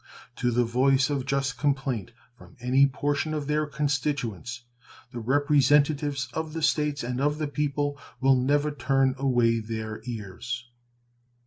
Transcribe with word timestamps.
To 0.37 0.49
the 0.49 0.65
voice 0.65 1.11
of 1.11 1.27
just 1.27 1.59
complaint 1.59 2.09
from 2.35 2.55
any 2.59 2.87
portion 2.87 3.35
of 3.35 3.45
their 3.45 3.67
constituents 3.67 4.63
the 5.11 5.19
representatives 5.19 6.27
of 6.33 6.53
the 6.53 6.63
States 6.63 7.03
and 7.03 7.21
of 7.21 7.37
the 7.37 7.47
people 7.47 7.99
will 8.19 8.35
never 8.35 8.71
turn 8.71 9.13
away 9.19 9.59
their 9.59 10.01
ears. 10.05 10.67